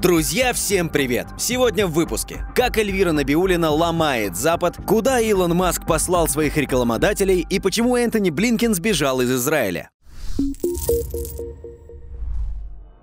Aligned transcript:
Друзья, 0.00 0.54
всем 0.54 0.88
привет! 0.88 1.26
Сегодня 1.36 1.86
в 1.86 1.92
выпуске. 1.92 2.46
Как 2.56 2.78
Эльвира 2.78 3.12
Набиулина 3.12 3.68
ломает 3.68 4.34
Запад, 4.34 4.78
куда 4.86 5.20
Илон 5.20 5.54
Маск 5.54 5.86
послал 5.86 6.26
своих 6.26 6.56
рекламодателей 6.56 7.46
и 7.50 7.60
почему 7.60 7.96
Энтони 7.96 8.30
Блинкен 8.30 8.74
сбежал 8.74 9.20
из 9.20 9.30
Израиля. 9.30 9.90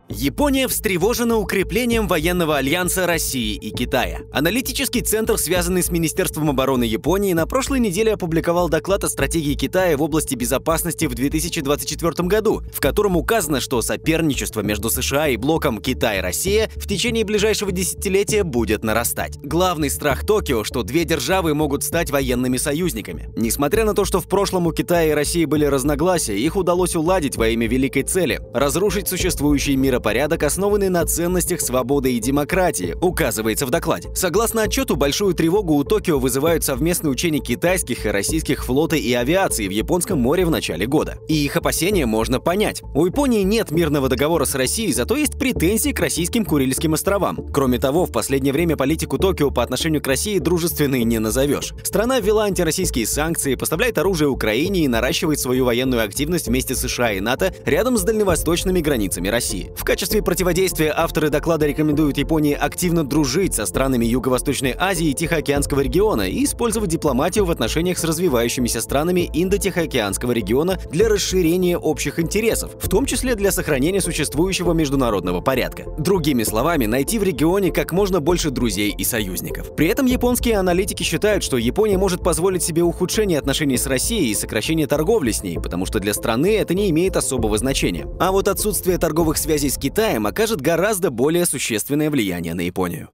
Япония 0.09 0.69
встревожена 0.69 1.35
укреплением 1.35 2.07
военного 2.07 2.55
альянса 2.55 3.05
России 3.05 3.55
и 3.55 3.71
Китая. 3.71 4.21
Аналитический 4.31 5.01
центр, 5.01 5.37
связанный 5.37 5.83
с 5.83 5.91
Министерством 5.91 6.49
обороны 6.49 6.85
Японии, 6.85 7.33
на 7.33 7.45
прошлой 7.45 7.81
неделе 7.81 8.13
опубликовал 8.13 8.69
доклад 8.69 9.03
о 9.03 9.09
стратегии 9.09 9.53
Китая 9.55 9.97
в 9.97 10.01
области 10.01 10.35
безопасности 10.35 11.07
в 11.07 11.13
2024 11.13 12.25
году, 12.29 12.61
в 12.73 12.79
котором 12.79 13.17
указано, 13.17 13.59
что 13.59 13.81
соперничество 13.81 14.61
между 14.61 14.89
США 14.89 15.27
и 15.27 15.35
блоком 15.35 15.81
Китай-Россия 15.81 16.71
в 16.77 16.87
течение 16.87 17.25
ближайшего 17.25 17.73
десятилетия 17.73 18.43
будет 18.43 18.85
нарастать. 18.85 19.37
Главный 19.43 19.89
страх 19.89 20.25
Токио, 20.25 20.63
что 20.63 20.83
две 20.83 21.03
державы 21.03 21.53
могут 21.53 21.83
стать 21.83 22.11
военными 22.11 22.55
союзниками. 22.55 23.29
Несмотря 23.35 23.83
на 23.83 23.93
то, 23.93 24.05
что 24.05 24.21
в 24.21 24.29
прошлом 24.29 24.67
у 24.67 24.71
Китая 24.71 25.09
и 25.09 25.11
России 25.11 25.43
были 25.43 25.65
разногласия, 25.65 26.39
их 26.39 26.55
удалось 26.55 26.95
уладить 26.95 27.35
во 27.35 27.49
имя 27.49 27.67
великой 27.67 28.03
цели– 28.03 28.39
разрушить 28.53 29.09
существующий 29.09 29.75
мир 29.75 29.96
миропорядок, 29.97 30.43
основанный 30.43 30.89
на 30.89 31.03
ценностях 31.05 31.59
свободы 31.59 32.13
и 32.13 32.19
демократии, 32.19 32.95
указывается 33.01 33.65
в 33.65 33.71
докладе. 33.71 34.09
Согласно 34.13 34.61
отчету, 34.61 34.95
большую 34.95 35.33
тревогу 35.33 35.73
у 35.73 35.83
Токио 35.83 36.19
вызывают 36.19 36.63
совместные 36.63 37.09
учения 37.09 37.39
китайских 37.39 38.05
и 38.05 38.09
российских 38.09 38.63
флота 38.63 38.95
и 38.95 39.11
авиации 39.13 39.67
в 39.67 39.71
Японском 39.71 40.19
море 40.19 40.45
в 40.45 40.51
начале 40.51 40.85
года. 40.85 41.17
И 41.27 41.33
их 41.33 41.55
опасения 41.55 42.05
можно 42.05 42.39
понять. 42.39 42.83
У 42.93 43.07
Японии 43.07 43.41
нет 43.41 43.71
мирного 43.71 44.07
договора 44.07 44.45
с 44.45 44.53
Россией, 44.53 44.93
зато 44.93 45.15
есть 45.15 45.39
претензии 45.39 45.89
к 45.89 45.99
российским 45.99 46.45
Курильским 46.45 46.93
островам. 46.93 47.47
Кроме 47.51 47.79
того, 47.79 48.05
в 48.05 48.11
последнее 48.11 48.53
время 48.53 48.77
политику 48.77 49.17
Токио 49.17 49.49
по 49.49 49.63
отношению 49.63 50.03
к 50.03 50.07
России 50.07 50.37
дружественной 50.37 51.03
не 51.05 51.17
назовешь. 51.17 51.73
Страна 51.81 52.19
ввела 52.19 52.43
антироссийские 52.43 53.07
санкции, 53.07 53.55
поставляет 53.55 53.97
оружие 53.97 54.29
Украине 54.29 54.81
и 54.81 54.87
наращивает 54.87 55.39
свою 55.39 55.65
военную 55.65 56.03
активность 56.03 56.47
вместе 56.47 56.75
с 56.75 56.81
США 56.81 57.13
и 57.13 57.19
НАТО 57.19 57.51
рядом 57.65 57.97
с 57.97 58.03
дальневосточными 58.03 58.79
границами 58.79 59.27
России. 59.27 59.71
В 59.75 59.83
качестве 59.87 60.21
противодействия 60.21 60.93
авторы 60.93 61.29
доклада 61.29 61.65
рекомендуют 61.65 62.17
Японии 62.17 62.53
активно 62.53 63.05
дружить 63.05 63.53
со 63.53 63.65
странами 63.65 64.05
Юго-Восточной 64.05 64.75
Азии 64.77 65.07
и 65.07 65.13
Тихоокеанского 65.13 65.79
региона 65.79 66.23
и 66.29 66.43
использовать 66.43 66.89
дипломатию 66.89 67.45
в 67.45 67.51
отношениях 67.51 67.97
с 67.97 68.03
развивающимися 68.03 68.81
странами 68.81 69.29
Индо-Тихоокеанского 69.33 70.33
региона 70.33 70.77
для 70.91 71.07
расширения 71.07 71.77
общих 71.77 72.19
интересов, 72.19 72.71
в 72.81 72.89
том 72.89 73.05
числе 73.05 73.35
для 73.35 73.49
сохранения 73.49 74.01
существующего 74.01 74.73
международного 74.73 75.39
порядка. 75.39 75.85
Другими 75.97 76.43
словами, 76.43 76.85
найти 76.85 77.17
в 77.17 77.23
регионе 77.23 77.71
как 77.71 77.93
можно 77.93 78.19
больше 78.19 78.49
друзей 78.49 78.93
и 78.93 79.05
союзников. 79.05 79.73
При 79.73 79.87
этом 79.87 80.05
японские 80.05 80.57
аналитики 80.57 81.03
считают, 81.03 81.45
что 81.45 81.55
Япония 81.55 81.97
может 81.97 82.21
позволить 82.21 82.61
себе 82.61 82.83
ухудшение 82.83 83.39
отношений 83.39 83.77
с 83.77 83.87
Россией 83.87 84.31
и 84.31 84.35
сокращение 84.35 84.85
торговли 84.85 85.31
с 85.31 85.43
ней, 85.43 85.57
потому 85.57 85.85
что 85.85 86.01
для 86.01 86.13
страны 86.13 86.57
это 86.57 86.73
не 86.73 86.89
имеет 86.89 87.15
особого 87.15 87.57
значения. 87.57 88.05
А 88.19 88.33
вот 88.33 88.49
отсутствие 88.49 88.97
торговых 88.97 89.37
связей 89.37 89.69
с 89.69 89.76
Китаем 89.79 90.25
окажет 90.25 90.59
гораздо 90.59 91.11
более 91.11 91.45
существенное 91.45 92.09
влияние 92.09 92.53
на 92.53 92.61
Японию. 92.61 93.09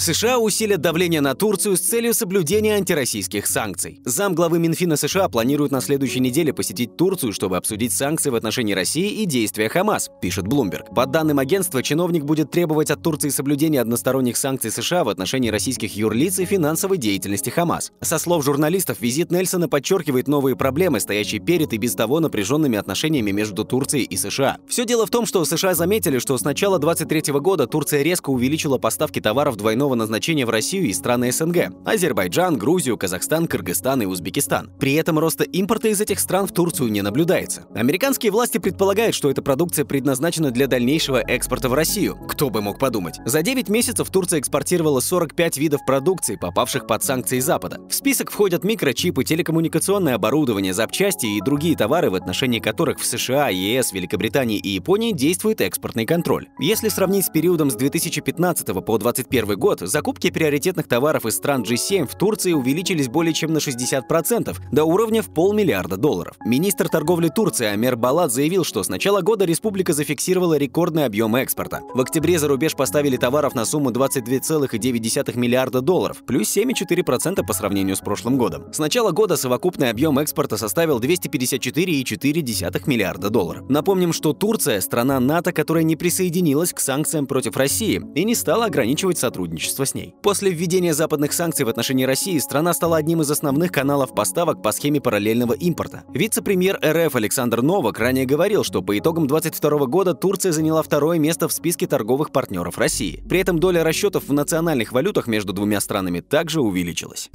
США 0.00 0.38
усилят 0.38 0.80
давление 0.80 1.20
на 1.20 1.34
Турцию 1.34 1.76
с 1.76 1.80
целью 1.80 2.14
соблюдения 2.14 2.74
антироссийских 2.76 3.46
санкций. 3.46 4.00
Замглавы 4.06 4.58
Минфина 4.58 4.96
США 4.96 5.28
планирует 5.28 5.72
на 5.72 5.82
следующей 5.82 6.20
неделе 6.20 6.54
посетить 6.54 6.96
Турцию, 6.96 7.34
чтобы 7.34 7.58
обсудить 7.58 7.92
санкции 7.92 8.30
в 8.30 8.34
отношении 8.34 8.72
России 8.72 9.20
и 9.20 9.26
действия 9.26 9.68
Хамас, 9.68 10.10
пишет 10.22 10.46
Bloomberg. 10.46 10.94
По 10.94 11.04
данным 11.04 11.38
агентства, 11.38 11.82
чиновник 11.82 12.24
будет 12.24 12.50
требовать 12.50 12.90
от 12.90 13.02
Турции 13.02 13.28
соблюдения 13.28 13.78
односторонних 13.78 14.38
санкций 14.38 14.70
США 14.70 15.04
в 15.04 15.10
отношении 15.10 15.50
российских 15.50 15.94
юрлиц 15.94 16.38
и 16.38 16.46
финансовой 16.46 16.96
деятельности 16.96 17.50
Хамас. 17.50 17.92
Со 18.00 18.18
слов 18.18 18.42
журналистов, 18.42 19.02
визит 19.02 19.30
Нельсона 19.30 19.68
подчеркивает 19.68 20.28
новые 20.28 20.56
проблемы, 20.56 21.00
стоящие 21.00 21.42
перед 21.42 21.74
и 21.74 21.76
без 21.76 21.94
того 21.94 22.20
напряженными 22.20 22.78
отношениями 22.78 23.32
между 23.32 23.66
Турцией 23.66 24.04
и 24.04 24.16
США. 24.16 24.56
Все 24.66 24.86
дело 24.86 25.04
в 25.04 25.10
том, 25.10 25.26
что 25.26 25.44
США 25.44 25.74
заметили, 25.74 26.18
что 26.20 26.38
с 26.38 26.42
начала 26.42 26.78
2023 26.78 27.38
года 27.38 27.66
Турция 27.66 28.00
резко 28.00 28.30
увеличила 28.30 28.78
поставки 28.78 29.20
товаров 29.20 29.56
двойного 29.58 29.89
двойного 29.90 29.94
назначения 29.94 30.46
в 30.46 30.50
Россию 30.50 30.86
и 30.86 30.92
страны 30.92 31.32
СНГ– 31.32 31.72
Азербайджан, 31.84 32.56
Грузию, 32.56 32.96
Казахстан, 32.96 33.46
Кыргызстан 33.46 34.02
и 34.02 34.06
Узбекистан. 34.06 34.70
При 34.78 34.94
этом 34.94 35.18
роста 35.18 35.44
импорта 35.44 35.88
из 35.88 36.00
этих 36.00 36.20
стран 36.20 36.46
в 36.46 36.52
Турцию 36.52 36.90
не 36.90 37.02
наблюдается. 37.02 37.64
Американские 37.74 38.30
власти 38.30 38.58
предполагают, 38.58 39.14
что 39.14 39.30
эта 39.30 39.42
продукция 39.42 39.84
предназначена 39.84 40.50
для 40.50 40.66
дальнейшего 40.66 41.18
экспорта 41.18 41.68
в 41.68 41.74
Россию. 41.74 42.16
Кто 42.28 42.50
бы 42.50 42.62
мог 42.62 42.78
подумать. 42.78 43.16
За 43.24 43.42
9 43.42 43.68
месяцев 43.68 44.08
Турция 44.10 44.38
экспортировала 44.38 45.00
45 45.00 45.58
видов 45.58 45.80
продукции, 45.86 46.36
попавших 46.36 46.86
под 46.86 47.02
санкции 47.02 47.40
Запада. 47.40 47.78
В 47.88 47.94
список 47.94 48.30
входят 48.30 48.64
микрочипы, 48.64 49.24
телекоммуникационное 49.24 50.14
оборудование, 50.14 50.72
запчасти 50.72 51.26
и 51.26 51.40
другие 51.40 51.76
товары, 51.76 52.10
в 52.10 52.14
отношении 52.14 52.60
которых 52.60 53.00
в 53.00 53.06
США, 53.06 53.48
ЕС, 53.48 53.92
Великобритании 53.92 54.58
и 54.58 54.68
Японии 54.68 55.12
действует 55.12 55.60
экспортный 55.60 56.06
контроль. 56.06 56.48
Если 56.60 56.88
сравнить 56.88 57.26
с 57.26 57.30
периодом 57.30 57.70
с 57.70 57.74
2015 57.74 58.66
по 58.66 58.98
2021 58.98 59.58
год, 59.58 59.79
закупки 59.86 60.30
приоритетных 60.30 60.86
товаров 60.88 61.26
из 61.26 61.36
стран 61.36 61.62
G7 61.62 62.06
в 62.06 62.14
Турции 62.16 62.52
увеличились 62.52 63.08
более 63.08 63.32
чем 63.32 63.52
на 63.52 63.58
60%, 63.58 64.56
до 64.72 64.84
уровня 64.84 65.22
в 65.22 65.32
полмиллиарда 65.32 65.96
долларов. 65.96 66.36
Министр 66.44 66.88
торговли 66.88 67.28
Турции 67.28 67.66
Амер 67.66 67.96
Балат 67.96 68.32
заявил, 68.32 68.64
что 68.64 68.82
с 68.82 68.88
начала 68.88 69.20
года 69.20 69.44
республика 69.44 69.92
зафиксировала 69.92 70.56
рекордный 70.56 71.04
объем 71.04 71.36
экспорта. 71.36 71.80
В 71.94 72.00
октябре 72.00 72.38
за 72.38 72.48
рубеж 72.48 72.74
поставили 72.74 73.16
товаров 73.16 73.54
на 73.54 73.64
сумму 73.64 73.90
22,9 73.90 75.38
миллиарда 75.38 75.80
долларов, 75.80 76.22
плюс 76.26 76.56
7,4% 76.56 77.46
по 77.46 77.52
сравнению 77.52 77.96
с 77.96 78.00
прошлым 78.00 78.36
годом. 78.36 78.72
С 78.72 78.78
начала 78.78 79.12
года 79.12 79.36
совокупный 79.36 79.90
объем 79.90 80.18
экспорта 80.18 80.56
составил 80.56 81.00
254,4 81.00 82.82
миллиарда 82.86 83.30
долларов. 83.30 83.68
Напомним, 83.68 84.12
что 84.12 84.32
Турция– 84.32 84.80
страна 84.82 85.20
НАТО, 85.20 85.52
которая 85.52 85.84
не 85.84 85.96
присоединилась 85.96 86.72
к 86.72 86.80
санкциям 86.80 87.26
против 87.26 87.56
России 87.56 88.02
и 88.14 88.24
не 88.24 88.34
стала 88.34 88.66
ограничивать 88.66 89.18
сотрудничество 89.18 89.69
сотрудничество 89.70 89.84
с 89.84 89.94
ней. 89.94 90.14
После 90.22 90.50
введения 90.50 90.94
западных 90.94 91.32
санкций 91.32 91.64
в 91.64 91.68
отношении 91.68 92.04
России 92.04 92.38
страна 92.38 92.74
стала 92.74 92.96
одним 92.96 93.22
из 93.22 93.30
основных 93.30 93.72
каналов 93.72 94.14
поставок 94.14 94.62
по 94.62 94.72
схеме 94.72 95.00
параллельного 95.00 95.54
импорта. 95.54 96.04
Вице-премьер 96.12 96.78
РФ 96.84 97.14
Александр 97.14 97.62
Новак 97.62 97.98
ранее 97.98 98.26
говорил, 98.26 98.64
что 98.64 98.82
по 98.82 98.98
итогам 98.98 99.26
2022 99.26 99.86
года 99.86 100.14
Турция 100.14 100.52
заняла 100.52 100.82
второе 100.82 101.18
место 101.18 101.48
в 101.48 101.52
списке 101.52 101.86
торговых 101.86 102.30
партнеров 102.32 102.78
России. 102.78 103.22
При 103.28 103.40
этом 103.40 103.58
доля 103.58 103.84
расчетов 103.84 104.24
в 104.28 104.32
национальных 104.32 104.92
валютах 104.92 105.26
между 105.26 105.52
двумя 105.52 105.80
странами 105.80 106.20
также 106.20 106.60
увеличилась. 106.60 107.30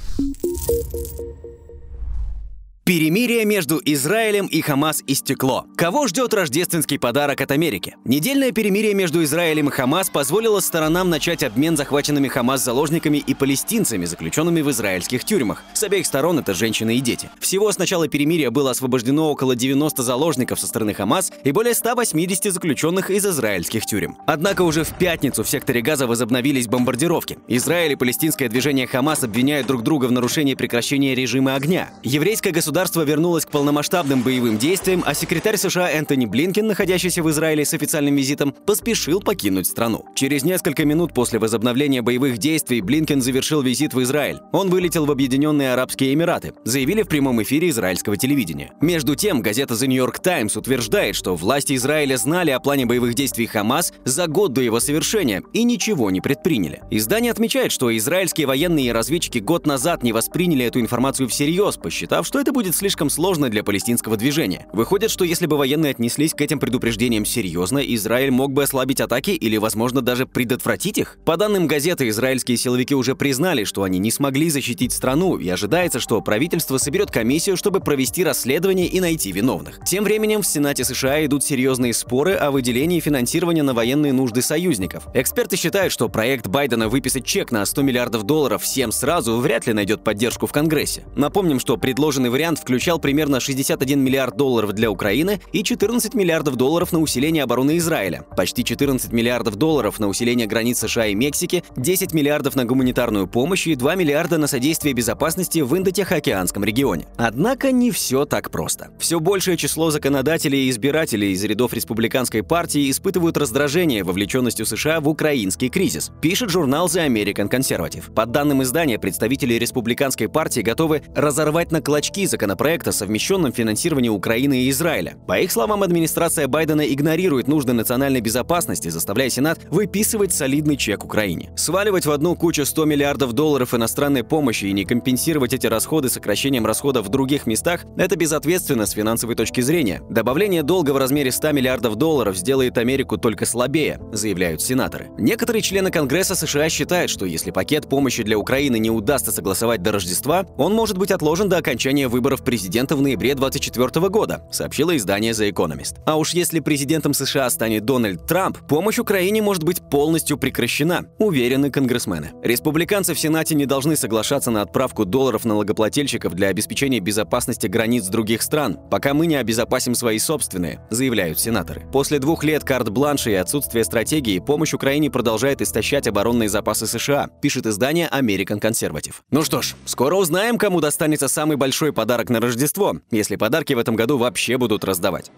Перемирие 2.86 3.44
между 3.44 3.82
Израилем 3.84 4.46
и 4.46 4.60
Хамас 4.60 5.02
истекло. 5.08 5.66
Кого 5.74 6.06
ждет 6.06 6.32
рождественский 6.32 7.00
подарок 7.00 7.40
от 7.40 7.50
Америки? 7.50 7.96
Недельное 8.04 8.52
перемирие 8.52 8.94
между 8.94 9.24
Израилем 9.24 9.70
и 9.70 9.72
Хамас 9.72 10.08
позволило 10.08 10.60
сторонам 10.60 11.10
начать 11.10 11.42
обмен 11.42 11.76
захваченными 11.76 12.28
Хамас 12.28 12.62
заложниками 12.62 13.18
и 13.18 13.34
палестинцами, 13.34 14.04
заключенными 14.04 14.60
в 14.60 14.70
израильских 14.70 15.24
тюрьмах. 15.24 15.64
С 15.74 15.82
обеих 15.82 16.06
сторон 16.06 16.38
это 16.38 16.54
женщины 16.54 16.96
и 16.96 17.00
дети. 17.00 17.28
Всего 17.40 17.72
с 17.72 17.78
начала 17.78 18.06
перемирия 18.06 18.52
было 18.52 18.70
освобождено 18.70 19.32
около 19.32 19.56
90 19.56 20.04
заложников 20.04 20.60
со 20.60 20.68
стороны 20.68 20.94
Хамас 20.94 21.32
и 21.42 21.50
более 21.50 21.74
180 21.74 22.52
заключенных 22.52 23.10
из 23.10 23.26
израильских 23.26 23.84
тюрем. 23.84 24.16
Однако 24.28 24.62
уже 24.62 24.84
в 24.84 24.96
пятницу 24.96 25.42
в 25.42 25.50
секторе 25.50 25.82
Газа 25.82 26.06
возобновились 26.06 26.68
бомбардировки. 26.68 27.40
Израиль 27.48 27.94
и 27.94 27.96
палестинское 27.96 28.48
движение 28.48 28.86
Хамас 28.86 29.24
обвиняют 29.24 29.66
друг 29.66 29.82
друга 29.82 30.04
в 30.04 30.12
нарушении 30.12 30.54
прекращения 30.54 31.16
режима 31.16 31.56
огня. 31.56 31.90
Еврейское 32.04 32.52
государство 32.52 32.75
государство 32.76 33.10
вернулось 33.10 33.46
к 33.46 33.50
полномасштабным 33.50 34.20
боевым 34.20 34.58
действиям, 34.58 35.02
а 35.06 35.14
секретарь 35.14 35.56
США 35.56 35.90
Энтони 35.90 36.26
Блинкен, 36.26 36.66
находящийся 36.66 37.22
в 37.22 37.30
Израиле 37.30 37.64
с 37.64 37.72
официальным 37.72 38.16
визитом, 38.16 38.52
поспешил 38.52 39.22
покинуть 39.22 39.66
страну. 39.66 40.04
Через 40.14 40.44
несколько 40.44 40.84
минут 40.84 41.14
после 41.14 41.38
возобновления 41.38 42.02
боевых 42.02 42.36
действий 42.36 42.82
Блинкен 42.82 43.22
завершил 43.22 43.62
визит 43.62 43.94
в 43.94 44.02
Израиль. 44.02 44.40
Он 44.52 44.68
вылетел 44.68 45.06
в 45.06 45.10
Объединенные 45.10 45.72
Арабские 45.72 46.12
Эмираты, 46.12 46.52
заявили 46.64 47.00
в 47.00 47.08
прямом 47.08 47.42
эфире 47.42 47.70
израильского 47.70 48.18
телевидения. 48.18 48.72
Между 48.82 49.14
тем, 49.14 49.40
газета 49.40 49.72
The 49.72 49.86
New 49.86 49.96
York 49.96 50.18
Times 50.18 50.54
утверждает, 50.54 51.16
что 51.16 51.34
власти 51.34 51.76
Израиля 51.76 52.18
знали 52.18 52.50
о 52.50 52.60
плане 52.60 52.84
боевых 52.84 53.14
действий 53.14 53.46
Хамас 53.46 53.94
за 54.04 54.26
год 54.26 54.52
до 54.52 54.60
его 54.60 54.80
совершения 54.80 55.42
и 55.54 55.64
ничего 55.64 56.10
не 56.10 56.20
предприняли. 56.20 56.82
Издание 56.90 57.32
отмечает, 57.32 57.72
что 57.72 57.96
израильские 57.96 58.46
военные 58.46 58.92
разведчики 58.92 59.38
год 59.38 59.66
назад 59.66 60.02
не 60.02 60.12
восприняли 60.12 60.66
эту 60.66 60.78
информацию 60.78 61.26
всерьез, 61.30 61.78
посчитав, 61.78 62.26
что 62.26 62.38
это 62.38 62.52
будет 62.52 62.65
будет 62.66 62.74
слишком 62.74 63.10
сложно 63.10 63.48
для 63.48 63.62
палестинского 63.62 64.16
движения. 64.16 64.66
Выходит, 64.72 65.12
что 65.12 65.24
если 65.24 65.46
бы 65.46 65.56
военные 65.56 65.90
отнеслись 65.90 66.34
к 66.34 66.40
этим 66.40 66.58
предупреждениям 66.58 67.24
серьезно, 67.24 67.78
Израиль 67.78 68.32
мог 68.32 68.52
бы 68.52 68.64
ослабить 68.64 69.00
атаки 69.00 69.30
или, 69.30 69.56
возможно, 69.56 70.02
даже 70.02 70.26
предотвратить 70.26 70.98
их. 70.98 71.16
По 71.24 71.36
данным 71.36 71.68
газеты, 71.68 72.08
израильские 72.08 72.56
силовики 72.56 72.92
уже 72.92 73.14
признали, 73.14 73.62
что 73.62 73.84
они 73.84 74.00
не 74.00 74.10
смогли 74.10 74.50
защитить 74.50 74.92
страну, 74.92 75.36
и 75.36 75.48
ожидается, 75.48 76.00
что 76.00 76.20
правительство 76.20 76.78
соберет 76.78 77.12
комиссию, 77.12 77.56
чтобы 77.56 77.78
провести 77.78 78.24
расследование 78.24 78.88
и 78.88 78.98
найти 78.98 79.30
виновных. 79.30 79.78
Тем 79.86 80.02
временем 80.02 80.42
в 80.42 80.46
Сенате 80.46 80.82
США 80.82 81.24
идут 81.24 81.44
серьезные 81.44 81.94
споры 81.94 82.34
о 82.34 82.50
выделении 82.50 82.98
финансирования 82.98 83.62
на 83.62 83.74
военные 83.74 84.12
нужды 84.12 84.42
союзников. 84.42 85.06
Эксперты 85.14 85.56
считают, 85.56 85.92
что 85.92 86.08
проект 86.08 86.48
Байдена 86.48 86.88
выписать 86.88 87.24
чек 87.24 87.52
на 87.52 87.64
100 87.64 87.82
миллиардов 87.82 88.24
долларов 88.24 88.64
всем 88.64 88.90
сразу 88.90 89.36
вряд 89.36 89.68
ли 89.68 89.72
найдет 89.72 90.02
поддержку 90.02 90.48
в 90.48 90.52
Конгрессе. 90.52 91.04
Напомним, 91.14 91.60
что 91.60 91.76
предложенный 91.76 92.30
вариант 92.30 92.55
включал 92.60 92.98
примерно 92.98 93.40
61 93.40 94.00
миллиард 94.00 94.36
долларов 94.36 94.72
для 94.72 94.90
Украины 94.90 95.40
и 95.52 95.62
14 95.62 96.14
миллиардов 96.14 96.56
долларов 96.56 96.92
на 96.92 97.00
усиление 97.00 97.42
обороны 97.42 97.76
Израиля, 97.78 98.24
почти 98.36 98.64
14 98.64 99.12
миллиардов 99.12 99.56
долларов 99.56 99.98
на 99.98 100.08
усиление 100.08 100.46
границ 100.46 100.78
США 100.78 101.06
и 101.06 101.14
Мексики, 101.14 101.64
10 101.76 102.12
миллиардов 102.12 102.56
на 102.56 102.64
гуманитарную 102.64 103.26
помощь 103.26 103.66
и 103.66 103.74
2 103.74 103.94
миллиарда 103.94 104.38
на 104.38 104.46
содействие 104.46 104.94
безопасности 104.94 105.60
в 105.60 105.76
Индотихоокеанском 105.76 106.64
регионе. 106.64 107.06
Однако 107.16 107.72
не 107.72 107.90
все 107.90 108.24
так 108.24 108.50
просто. 108.50 108.90
Все 108.98 109.20
большее 109.20 109.56
число 109.56 109.90
законодателей 109.90 110.66
и 110.66 110.70
избирателей 110.70 111.32
из 111.32 111.42
рядов 111.44 111.72
республиканской 111.72 112.42
партии 112.42 112.90
испытывают 112.90 113.36
раздражение 113.36 114.04
вовлеченностью 114.04 114.66
США 114.66 115.00
в 115.00 115.08
украинский 115.08 115.68
кризис, 115.68 116.10
пишет 116.20 116.50
журнал 116.50 116.86
The 116.86 117.06
American 117.06 117.50
Conservative. 117.50 118.12
По 118.14 118.26
данным 118.26 118.62
издания, 118.62 118.98
представители 118.98 119.54
республиканской 119.54 120.28
партии 120.28 120.60
готовы 120.60 121.02
разорвать 121.14 121.72
на 121.72 121.80
клочки 121.80 122.26
законопроект 122.46 122.86
о 122.86 122.92
совмещенном 122.92 123.52
финансировании 123.52 124.08
Украины 124.08 124.62
и 124.62 124.70
Израиля. 124.70 125.16
По 125.26 125.40
их 125.40 125.50
словам, 125.50 125.82
администрация 125.82 126.46
Байдена 126.46 126.82
игнорирует 126.82 127.48
нужды 127.48 127.72
национальной 127.72 128.20
безопасности, 128.20 128.88
заставляя 128.88 129.28
Сенат 129.30 129.58
выписывать 129.68 130.32
солидный 130.32 130.76
чек 130.76 131.04
Украине. 131.04 131.50
Сваливать 131.56 132.06
в 132.06 132.12
одну 132.12 132.36
кучу 132.36 132.64
100 132.64 132.84
миллиардов 132.84 133.32
долларов 133.32 133.74
иностранной 133.74 134.22
помощи 134.22 134.66
и 134.66 134.72
не 134.72 134.84
компенсировать 134.84 135.54
эти 135.54 135.66
расходы 135.66 136.08
сокращением 136.08 136.64
расходов 136.66 137.06
в 137.06 137.08
других 137.08 137.46
местах– 137.46 137.84
это 137.96 138.14
безответственно 138.14 138.86
с 138.86 138.92
финансовой 138.92 139.34
точки 139.34 139.60
зрения. 139.60 140.02
Добавление 140.08 140.62
долга 140.62 140.92
в 140.92 140.98
размере 140.98 141.32
100 141.32 141.50
миллиардов 141.50 141.96
долларов 141.96 142.36
сделает 142.36 142.78
Америку 142.78 143.18
только 143.18 143.44
слабее, 143.44 143.98
заявляют 144.12 144.62
сенаторы. 144.62 145.08
Некоторые 145.18 145.62
члены 145.62 145.90
Конгресса 145.90 146.36
США 146.36 146.68
считают, 146.68 147.10
что 147.10 147.26
если 147.26 147.50
пакет 147.50 147.88
помощи 147.88 148.22
для 148.22 148.38
Украины 148.38 148.78
не 148.78 148.92
удастся 148.92 149.32
согласовать 149.32 149.82
до 149.82 149.90
Рождества, 149.90 150.46
он 150.56 150.74
может 150.74 150.96
быть 150.96 151.10
отложен 151.10 151.48
до 151.48 151.56
окончания 151.56 152.06
выборов 152.06 152.25
президента 152.34 152.96
в 152.96 153.02
ноябре 153.02 153.34
2024 153.34 154.08
года, 154.08 154.42
сообщило 154.50 154.96
издание 154.96 155.32
The 155.32 155.52
Economist. 155.52 155.96
А 156.04 156.16
уж 156.16 156.34
если 156.34 156.60
президентом 156.60 157.14
США 157.14 157.48
станет 157.50 157.84
Дональд 157.84 158.26
Трамп, 158.26 158.58
помощь 158.66 158.98
Украине 158.98 159.42
может 159.42 159.62
быть 159.62 159.80
полностью 159.88 160.36
прекращена, 160.36 161.06
уверены 161.18 161.70
конгрессмены. 161.70 162.32
Республиканцы 162.42 163.14
в 163.14 163.20
Сенате 163.20 163.54
не 163.54 163.66
должны 163.66 163.96
соглашаться 163.96 164.50
на 164.50 164.62
отправку 164.62 165.04
долларов 165.04 165.44
налогоплательщиков 165.44 166.34
для 166.34 166.48
обеспечения 166.48 166.98
безопасности 166.98 167.68
границ 167.68 168.06
других 168.08 168.42
стран, 168.42 168.78
пока 168.90 169.14
мы 169.14 169.26
не 169.26 169.36
обезопасим 169.36 169.94
свои 169.94 170.18
собственные, 170.18 170.80
заявляют 170.90 171.38
сенаторы. 171.38 171.86
После 171.92 172.18
двух 172.18 172.42
лет 172.42 172.64
карт-бланша 172.64 173.30
и 173.30 173.34
отсутствия 173.34 173.84
стратегии 173.84 174.40
помощь 174.40 174.74
Украине 174.74 175.10
продолжает 175.10 175.62
истощать 175.62 176.08
оборонные 176.08 176.48
запасы 176.48 176.86
США, 176.86 177.28
пишет 177.40 177.66
издание 177.66 178.08
American 178.12 178.60
Conservative. 178.60 179.14
Ну 179.30 179.44
что 179.44 179.62
ж, 179.62 179.74
скоро 179.84 180.16
узнаем, 180.16 180.58
кому 180.58 180.80
достанется 180.80 181.28
самый 181.28 181.56
большой 181.56 181.92
подарок 181.92 182.15
на 182.30 182.40
Рождество, 182.40 182.96
если 183.10 183.36
подарки 183.36 183.72
в 183.74 183.78
этом 183.78 183.96
году 183.96 184.18
вообще 184.18 184.58
будут 184.58 184.84
раздавать. 184.84 185.30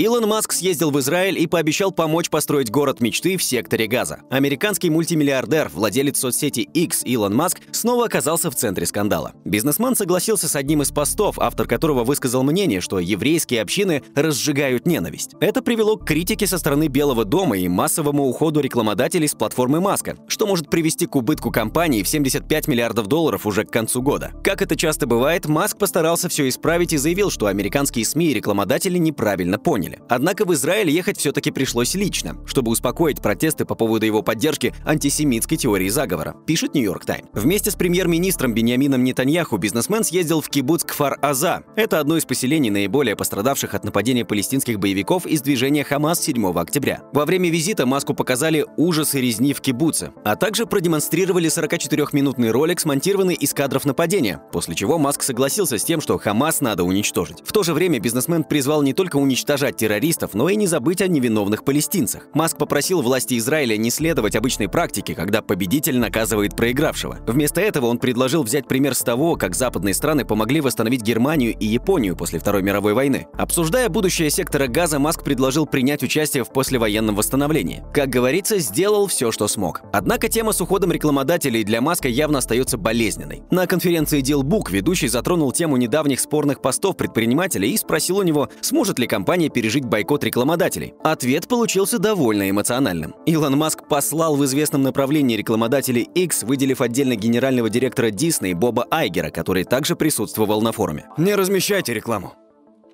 Илон 0.00 0.26
Маск 0.26 0.52
съездил 0.52 0.90
в 0.90 0.98
Израиль 0.98 1.38
и 1.38 1.46
пообещал 1.46 1.92
помочь 1.92 2.30
построить 2.30 2.70
город 2.70 3.02
мечты 3.02 3.36
в 3.36 3.42
секторе 3.42 3.86
Газа. 3.86 4.20
Американский 4.30 4.88
мультимиллиардер, 4.88 5.70
владелец 5.74 6.18
соцсети 6.18 6.60
X 6.60 7.02
Илон 7.04 7.34
Маск, 7.34 7.60
снова 7.70 8.06
оказался 8.06 8.50
в 8.50 8.54
центре 8.54 8.86
скандала. 8.86 9.34
Бизнесмен 9.44 9.94
согласился 9.94 10.48
с 10.48 10.56
одним 10.56 10.80
из 10.80 10.90
постов, 10.90 11.38
автор 11.38 11.66
которого 11.66 12.04
высказал 12.04 12.42
мнение, 12.44 12.80
что 12.80 12.98
еврейские 12.98 13.60
общины 13.60 14.02
разжигают 14.14 14.86
ненависть. 14.86 15.34
Это 15.38 15.60
привело 15.60 15.98
к 15.98 16.06
критике 16.06 16.46
со 16.46 16.56
стороны 16.56 16.88
Белого 16.88 17.26
дома 17.26 17.58
и 17.58 17.68
массовому 17.68 18.26
уходу 18.26 18.60
рекламодателей 18.60 19.28
с 19.28 19.34
платформы 19.34 19.82
Маска, 19.82 20.16
что 20.28 20.46
может 20.46 20.70
привести 20.70 21.04
к 21.04 21.14
убытку 21.14 21.50
компании 21.50 22.02
в 22.02 22.08
75 22.08 22.68
миллиардов 22.68 23.06
долларов 23.06 23.44
уже 23.44 23.64
к 23.64 23.70
концу 23.70 24.00
года. 24.00 24.32
Как 24.42 24.62
это 24.62 24.76
часто 24.76 25.06
бывает, 25.06 25.44
Маск 25.44 25.76
постарался 25.76 26.30
все 26.30 26.48
исправить 26.48 26.94
и 26.94 26.96
заявил, 26.96 27.30
что 27.30 27.48
американские 27.48 28.06
СМИ 28.06 28.28
и 28.28 28.34
рекламодатели 28.34 28.96
неправильно 28.96 29.58
поняли 29.58 29.89
поняли. 29.90 30.02
Однако 30.08 30.44
в 30.44 30.52
Израиль 30.54 30.90
ехать 30.90 31.18
все-таки 31.18 31.50
пришлось 31.50 31.94
лично, 31.94 32.36
чтобы 32.46 32.70
успокоить 32.70 33.20
протесты 33.20 33.64
по 33.64 33.74
поводу 33.74 34.06
его 34.06 34.22
поддержки 34.22 34.74
антисемитской 34.84 35.56
теории 35.56 35.88
заговора, 35.88 36.34
пишет 36.46 36.74
Нью-Йорк 36.74 37.04
Тайм. 37.04 37.26
Вместе 37.32 37.70
с 37.70 37.74
премьер-министром 37.74 38.54
Бениамином 38.54 39.04
Нетаньяху 39.04 39.56
бизнесмен 39.58 40.04
съездил 40.04 40.40
в 40.40 40.48
кибуц 40.48 40.84
Кфар-Аза. 40.84 41.62
Это 41.76 42.00
одно 42.00 42.16
из 42.16 42.24
поселений 42.24 42.70
наиболее 42.70 43.16
пострадавших 43.16 43.74
от 43.74 43.84
нападения 43.84 44.24
палестинских 44.24 44.78
боевиков 44.78 45.26
из 45.26 45.42
движения 45.42 45.84
Хамас 45.84 46.20
7 46.20 46.58
октября. 46.58 47.02
Во 47.12 47.24
время 47.24 47.50
визита 47.50 47.86
Маску 47.86 48.14
показали 48.14 48.66
ужасы 48.76 49.20
резни 49.20 49.52
в 49.52 49.60
кибуце, 49.60 50.12
а 50.24 50.36
также 50.36 50.66
продемонстрировали 50.66 51.48
44-минутный 51.48 52.50
ролик, 52.50 52.80
смонтированный 52.80 53.34
из 53.34 53.52
кадров 53.52 53.84
нападения, 53.84 54.42
после 54.52 54.74
чего 54.74 54.98
Маск 54.98 55.22
согласился 55.22 55.78
с 55.78 55.84
тем, 55.84 56.00
что 56.00 56.18
Хамас 56.18 56.60
надо 56.60 56.84
уничтожить. 56.84 57.38
В 57.44 57.52
то 57.52 57.62
же 57.62 57.74
время 57.74 57.98
бизнесмен 58.00 58.44
призвал 58.44 58.82
не 58.82 58.92
только 58.92 59.16
уничтожать 59.16 59.69
террористов, 59.76 60.34
но 60.34 60.48
и 60.48 60.56
не 60.56 60.66
забыть 60.66 61.00
о 61.02 61.08
невиновных 61.08 61.64
палестинцах. 61.64 62.28
Маск 62.34 62.56
попросил 62.56 63.02
власти 63.02 63.38
Израиля 63.38 63.76
не 63.76 63.90
следовать 63.90 64.36
обычной 64.36 64.68
практике, 64.68 65.14
когда 65.14 65.42
победитель 65.42 65.98
наказывает 65.98 66.56
проигравшего. 66.56 67.18
Вместо 67.26 67.60
этого 67.60 67.86
он 67.86 67.98
предложил 67.98 68.42
взять 68.42 68.66
пример 68.66 68.94
с 68.94 69.00
того, 69.00 69.36
как 69.36 69.54
западные 69.54 69.94
страны 69.94 70.24
помогли 70.24 70.60
восстановить 70.60 71.02
Германию 71.02 71.56
и 71.56 71.66
Японию 71.66 72.16
после 72.16 72.38
Второй 72.38 72.62
мировой 72.62 72.94
войны. 72.94 73.26
Обсуждая 73.34 73.88
будущее 73.88 74.30
сектора 74.30 74.66
газа, 74.66 74.98
Маск 74.98 75.24
предложил 75.24 75.66
принять 75.66 76.02
участие 76.02 76.44
в 76.44 76.52
послевоенном 76.52 77.14
восстановлении. 77.16 77.84
Как 77.92 78.08
говорится, 78.08 78.58
сделал 78.58 79.06
все, 79.06 79.32
что 79.32 79.48
смог. 79.48 79.82
Однако 79.92 80.28
тема 80.28 80.52
с 80.52 80.60
уходом 80.60 80.92
рекламодателей 80.92 81.64
для 81.64 81.80
Маска 81.80 82.08
явно 82.08 82.38
остается 82.38 82.78
болезненной. 82.78 83.42
На 83.50 83.66
конференции 83.66 84.22
Dealbook 84.22 84.70
ведущий 84.70 85.08
затронул 85.08 85.52
тему 85.52 85.76
недавних 85.76 86.20
спорных 86.20 86.62
постов 86.62 86.96
предпринимателя 86.96 87.66
и 87.66 87.76
спросил 87.76 88.18
у 88.18 88.22
него, 88.22 88.48
сможет 88.60 88.98
ли 88.98 89.06
компания 89.06 89.48
пережить 89.60 89.84
бойкот 89.84 90.24
рекламодателей? 90.24 90.94
Ответ 91.04 91.46
получился 91.46 91.98
довольно 91.98 92.48
эмоциональным. 92.48 93.14
Илон 93.26 93.58
Маск 93.58 93.86
послал 93.86 94.34
в 94.34 94.44
известном 94.46 94.82
направлении 94.82 95.36
рекламодателей 95.36 96.08
X, 96.14 96.44
выделив 96.44 96.80
отдельно 96.80 97.14
генерального 97.14 97.68
директора 97.68 98.06
Disney 98.06 98.54
Боба 98.54 98.86
Айгера, 98.90 99.28
который 99.28 99.64
также 99.64 99.96
присутствовал 99.96 100.62
на 100.62 100.72
форуме. 100.72 101.10
Не 101.18 101.34
размещайте 101.34 101.92
рекламу. 101.92 102.32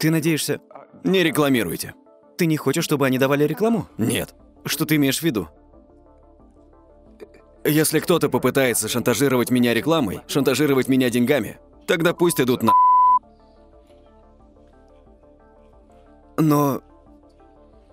Ты 0.01 0.11
надеешься? 0.11 0.59
Не 1.05 1.23
рекламируйте. 1.23 1.95
Ты 2.37 2.47
не 2.47 2.57
хочешь, 2.57 2.85
чтобы 2.85 3.07
они 3.07 3.17
давали 3.17 3.45
рекламу? 3.45 3.87
Нет. 3.97 4.35
Что 4.65 4.87
ты 4.87 4.97
имеешь 4.97 5.21
в 5.21 5.23
виду? 5.23 5.49
Если 7.65 8.01
кто-то 8.01 8.29
попытается 8.29 8.89
шантажировать 8.89 9.51
меня 9.51 9.73
рекламой, 9.73 10.23
шантажировать 10.27 10.89
меня 10.89 11.11
деньгами, 11.11 11.61
тогда 11.87 12.13
пусть 12.13 12.41
идут 12.41 12.65
на... 12.65 12.73
Но... 16.37 16.83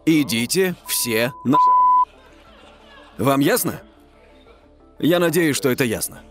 Идите 0.06 0.76
все 0.86 1.32
на... 1.46 1.58
Вам 3.18 3.40
ясно? 3.40 3.82
Я 5.00 5.20
надеюсь, 5.20 5.56
что 5.56 5.70
это 5.70 5.86
ясно 5.86 6.22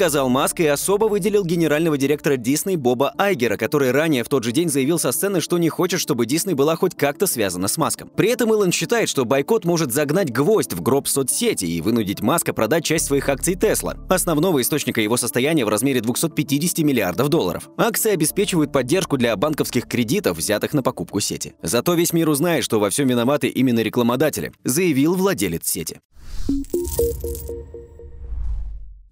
сказал 0.00 0.30
Маск 0.30 0.60
и 0.60 0.66
особо 0.66 1.04
выделил 1.04 1.44
генерального 1.44 1.98
директора 1.98 2.38
Дисней 2.38 2.76
Боба 2.76 3.12
Айгера, 3.18 3.58
который 3.58 3.90
ранее 3.90 4.24
в 4.24 4.30
тот 4.30 4.44
же 4.44 4.50
день 4.50 4.70
заявил 4.70 4.98
со 4.98 5.12
сцены, 5.12 5.42
что 5.42 5.58
не 5.58 5.68
хочет, 5.68 6.00
чтобы 6.00 6.24
Дисней 6.24 6.54
была 6.54 6.74
хоть 6.74 6.96
как-то 6.96 7.26
связана 7.26 7.68
с 7.68 7.76
Маском. 7.76 8.08
При 8.08 8.30
этом 8.30 8.50
Илон 8.50 8.72
считает, 8.72 9.10
что 9.10 9.26
бойкот 9.26 9.66
может 9.66 9.92
загнать 9.92 10.32
гвоздь 10.32 10.72
в 10.72 10.80
гроб 10.80 11.06
соцсети 11.06 11.66
и 11.66 11.82
вынудить 11.82 12.22
Маска 12.22 12.54
продать 12.54 12.82
часть 12.82 13.04
своих 13.04 13.28
акций 13.28 13.56
Тесла, 13.56 13.94
основного 14.08 14.62
источника 14.62 15.02
его 15.02 15.18
состояния 15.18 15.66
в 15.66 15.68
размере 15.68 16.00
250 16.00 16.78
миллиардов 16.78 17.28
долларов. 17.28 17.68
Акции 17.76 18.12
обеспечивают 18.12 18.72
поддержку 18.72 19.18
для 19.18 19.36
банковских 19.36 19.86
кредитов, 19.86 20.38
взятых 20.38 20.72
на 20.72 20.82
покупку 20.82 21.20
сети. 21.20 21.52
Зато 21.60 21.92
весь 21.92 22.14
мир 22.14 22.30
узнает, 22.30 22.64
что 22.64 22.80
во 22.80 22.88
всем 22.88 23.06
виноваты 23.06 23.48
именно 23.48 23.80
рекламодатели, 23.80 24.54
заявил 24.64 25.14
владелец 25.14 25.66
сети. 25.66 26.00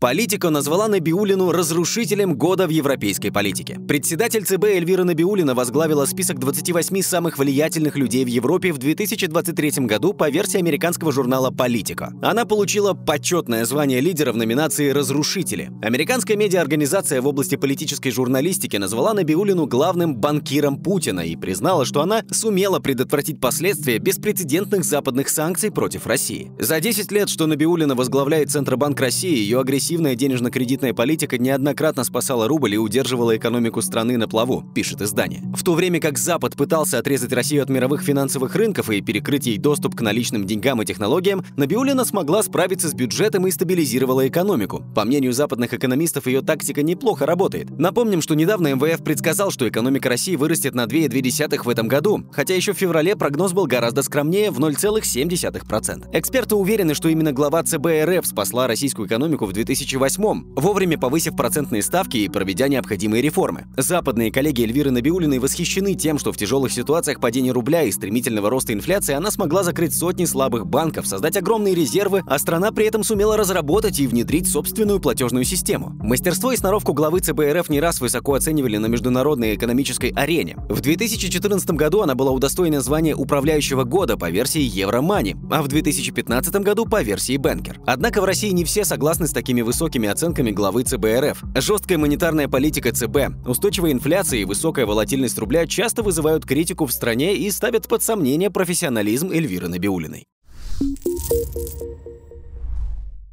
Политика 0.00 0.50
назвала 0.50 0.86
Набиулину 0.86 1.50
разрушителем 1.50 2.36
года 2.36 2.68
в 2.68 2.70
европейской 2.70 3.30
политике. 3.30 3.80
Председатель 3.80 4.44
ЦБ 4.44 4.66
Эльвира 4.66 5.02
Набиулина 5.02 5.56
возглавила 5.56 6.06
список 6.06 6.38
28 6.38 7.02
самых 7.02 7.36
влиятельных 7.36 7.96
людей 7.96 8.24
в 8.24 8.28
Европе 8.28 8.72
в 8.72 8.78
2023 8.78 9.86
году 9.86 10.12
по 10.12 10.30
версии 10.30 10.58
американского 10.58 11.10
журнала 11.10 11.50
«Политика». 11.50 12.12
Она 12.22 12.44
получила 12.44 12.94
почетное 12.94 13.64
звание 13.64 14.00
лидера 14.00 14.32
в 14.32 14.36
номинации 14.36 14.90
«Разрушители». 14.90 15.72
Американская 15.82 16.36
медиаорганизация 16.36 17.20
в 17.20 17.26
области 17.26 17.56
политической 17.56 18.12
журналистики 18.12 18.76
назвала 18.76 19.14
Набиулину 19.14 19.66
главным 19.66 20.14
банкиром 20.14 20.80
Путина 20.80 21.22
и 21.22 21.34
признала, 21.34 21.84
что 21.84 22.02
она 22.02 22.22
сумела 22.30 22.78
предотвратить 22.78 23.40
последствия 23.40 23.98
беспрецедентных 23.98 24.84
западных 24.84 25.28
санкций 25.28 25.72
против 25.72 26.06
России. 26.06 26.52
За 26.60 26.78
10 26.78 27.10
лет, 27.10 27.28
что 27.28 27.48
Набиулина 27.48 27.96
возглавляет 27.96 28.52
Центробанк 28.52 29.00
России, 29.00 29.36
ее 29.36 29.58
агрессивность 29.58 29.87
агрессивная 29.88 30.16
денежно-кредитная 30.16 30.92
политика 30.92 31.38
неоднократно 31.38 32.04
спасала 32.04 32.46
рубль 32.46 32.74
и 32.74 32.76
удерживала 32.76 33.34
экономику 33.34 33.80
страны 33.80 34.18
на 34.18 34.28
плаву, 34.28 34.62
пишет 34.74 35.00
издание. 35.00 35.42
В 35.56 35.64
то 35.64 35.72
время 35.72 35.98
как 35.98 36.18
Запад 36.18 36.56
пытался 36.56 36.98
отрезать 36.98 37.32
Россию 37.32 37.62
от 37.62 37.70
мировых 37.70 38.02
финансовых 38.02 38.54
рынков 38.54 38.90
и 38.90 39.00
перекрыть 39.00 39.46
ей 39.46 39.56
доступ 39.56 39.94
к 39.94 40.02
наличным 40.02 40.46
деньгам 40.46 40.82
и 40.82 40.84
технологиям, 40.84 41.42
Набиулина 41.56 42.04
смогла 42.04 42.42
справиться 42.42 42.90
с 42.90 42.92
бюджетом 42.92 43.46
и 43.46 43.50
стабилизировала 43.50 44.28
экономику. 44.28 44.84
По 44.94 45.06
мнению 45.06 45.32
западных 45.32 45.72
экономистов, 45.72 46.26
ее 46.26 46.42
тактика 46.42 46.82
неплохо 46.82 47.24
работает. 47.24 47.70
Напомним, 47.70 48.20
что 48.20 48.34
недавно 48.34 48.74
МВФ 48.74 49.02
предсказал, 49.02 49.50
что 49.50 49.66
экономика 49.66 50.10
России 50.10 50.36
вырастет 50.36 50.74
на 50.74 50.84
2,2 50.84 51.64
в 51.64 51.68
этом 51.70 51.88
году, 51.88 52.24
хотя 52.30 52.54
еще 52.54 52.74
в 52.74 52.76
феврале 52.76 53.16
прогноз 53.16 53.54
был 53.54 53.64
гораздо 53.64 54.02
скромнее 54.02 54.50
в 54.50 54.60
0,7%. 54.60 56.10
Эксперты 56.12 56.56
уверены, 56.56 56.92
что 56.92 57.08
именно 57.08 57.32
глава 57.32 57.62
ЦБ 57.62 57.86
РФ 58.04 58.26
спасла 58.26 58.66
российскую 58.66 59.08
экономику 59.08 59.46
в 59.46 59.54
2000 59.54 59.77
2008 59.78 60.54
вовремя 60.56 60.98
повысив 60.98 61.36
процентные 61.36 61.82
ставки 61.82 62.16
и 62.16 62.28
проведя 62.28 62.68
необходимые 62.68 63.22
реформы. 63.22 63.66
Западные 63.76 64.32
коллеги 64.32 64.62
Эльвиры 64.62 64.90
Набиулиной 64.90 65.38
восхищены 65.38 65.94
тем, 65.94 66.18
что 66.18 66.32
в 66.32 66.36
тяжелых 66.36 66.72
ситуациях 66.72 67.20
падения 67.20 67.52
рубля 67.52 67.82
и 67.84 67.92
стремительного 67.92 68.50
роста 68.50 68.72
инфляции 68.72 69.14
она 69.14 69.30
смогла 69.30 69.62
закрыть 69.62 69.94
сотни 69.94 70.24
слабых 70.24 70.66
банков, 70.66 71.06
создать 71.06 71.36
огромные 71.36 71.74
резервы, 71.74 72.22
а 72.26 72.38
страна 72.38 72.72
при 72.72 72.86
этом 72.86 73.04
сумела 73.04 73.36
разработать 73.36 74.00
и 74.00 74.06
внедрить 74.06 74.50
собственную 74.50 75.00
платежную 75.00 75.44
систему. 75.44 75.92
Мастерство 76.00 76.52
и 76.52 76.56
сноровку 76.56 76.92
главы 76.92 77.20
ЦБ 77.20 77.40
РФ 77.52 77.68
не 77.68 77.80
раз 77.80 78.00
высоко 78.00 78.34
оценивали 78.34 78.78
на 78.78 78.86
международной 78.86 79.54
экономической 79.54 80.10
арене. 80.10 80.56
В 80.68 80.80
2014 80.80 81.70
году 81.70 82.02
она 82.02 82.14
была 82.14 82.32
удостоена 82.32 82.80
звания 82.80 83.14
управляющего 83.14 83.84
года 83.84 84.16
по 84.16 84.30
версии 84.30 84.60
Евромани, 84.60 85.36
а 85.50 85.62
в 85.62 85.68
2015 85.68 86.54
году 86.56 86.86
по 86.86 87.02
версии 87.02 87.36
Бенкер. 87.36 87.80
Однако 87.86 88.20
в 88.20 88.24
России 88.24 88.50
не 88.50 88.64
все 88.64 88.84
согласны 88.84 89.28
с 89.28 89.32
такими 89.32 89.62
высокими 89.68 90.08
оценками 90.08 90.50
главы 90.50 90.82
ЦБ 90.82 91.04
РФ. 91.20 91.44
Жесткая 91.54 91.98
монетарная 91.98 92.48
политика 92.48 92.90
ЦБ, 92.90 93.46
устойчивая 93.46 93.92
инфляция 93.92 94.40
и 94.40 94.46
высокая 94.46 94.86
волатильность 94.86 95.38
рубля 95.38 95.66
часто 95.66 96.02
вызывают 96.02 96.46
критику 96.46 96.86
в 96.86 96.92
стране 96.92 97.36
и 97.36 97.50
ставят 97.50 97.86
под 97.86 98.02
сомнение 98.02 98.50
профессионализм 98.50 99.30
Эльвиры 99.30 99.68
Набиулиной. 99.68 100.26